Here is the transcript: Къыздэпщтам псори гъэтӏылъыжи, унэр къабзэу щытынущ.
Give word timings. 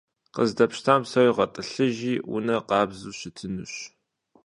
Къыздэпщтам 0.33 1.01
псори 1.05 1.31
гъэтӏылъыжи, 1.35 2.13
унэр 2.33 2.61
къабзэу 2.67 3.15
щытынущ. 3.19 3.73